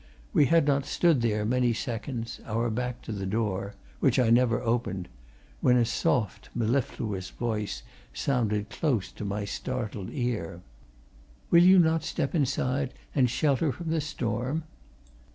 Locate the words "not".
0.65-0.87, 11.77-12.03